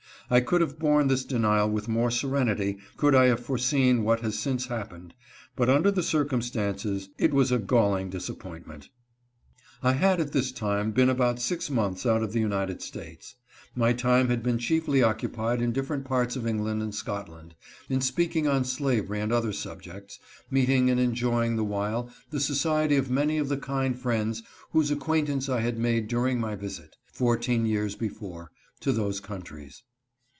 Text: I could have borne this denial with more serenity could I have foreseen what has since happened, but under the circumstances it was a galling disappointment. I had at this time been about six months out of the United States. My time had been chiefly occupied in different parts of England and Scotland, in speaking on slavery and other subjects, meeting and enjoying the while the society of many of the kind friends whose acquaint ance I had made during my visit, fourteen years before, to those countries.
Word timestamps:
I 0.33 0.39
could 0.39 0.61
have 0.61 0.79
borne 0.79 1.09
this 1.09 1.25
denial 1.25 1.69
with 1.69 1.89
more 1.89 2.09
serenity 2.09 2.77
could 2.95 3.13
I 3.13 3.25
have 3.25 3.41
foreseen 3.45 4.05
what 4.05 4.21
has 4.21 4.39
since 4.39 4.67
happened, 4.67 5.13
but 5.57 5.69
under 5.69 5.91
the 5.91 6.01
circumstances 6.03 7.09
it 7.17 7.33
was 7.33 7.51
a 7.51 7.59
galling 7.59 8.09
disappointment. 8.09 8.87
I 9.83 9.91
had 9.91 10.21
at 10.21 10.31
this 10.31 10.53
time 10.53 10.91
been 10.91 11.09
about 11.09 11.41
six 11.41 11.69
months 11.69 12.05
out 12.05 12.23
of 12.23 12.31
the 12.31 12.39
United 12.39 12.81
States. 12.81 13.35
My 13.75 13.91
time 13.91 14.29
had 14.29 14.41
been 14.41 14.57
chiefly 14.57 15.03
occupied 15.03 15.61
in 15.61 15.73
different 15.73 16.05
parts 16.05 16.37
of 16.37 16.47
England 16.47 16.81
and 16.81 16.95
Scotland, 16.95 17.55
in 17.89 17.99
speaking 17.99 18.47
on 18.47 18.63
slavery 18.63 19.19
and 19.19 19.33
other 19.33 19.51
subjects, 19.51 20.17
meeting 20.49 20.89
and 20.89 20.97
enjoying 20.97 21.57
the 21.57 21.65
while 21.65 22.09
the 22.29 22.39
society 22.39 22.95
of 22.95 23.11
many 23.11 23.37
of 23.37 23.49
the 23.49 23.57
kind 23.57 23.99
friends 23.99 24.43
whose 24.71 24.91
acquaint 24.91 25.27
ance 25.27 25.49
I 25.49 25.59
had 25.59 25.77
made 25.77 26.07
during 26.07 26.39
my 26.39 26.55
visit, 26.55 26.95
fourteen 27.11 27.65
years 27.65 27.95
before, 27.95 28.49
to 28.79 28.93
those 28.93 29.19
countries. 29.19 29.83